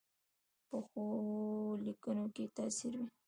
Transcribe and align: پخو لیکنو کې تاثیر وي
پخو 0.67 1.03
لیکنو 1.85 2.25
کې 2.35 2.45
تاثیر 2.57 2.93
وي 2.99 3.07